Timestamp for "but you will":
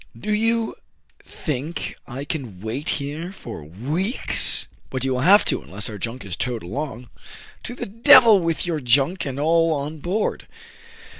4.89-5.19